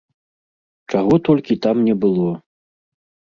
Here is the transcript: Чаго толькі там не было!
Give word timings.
Чаго 0.93 1.15
толькі 1.29 1.59
там 1.65 1.75
не 1.89 1.95
было! 2.05 2.31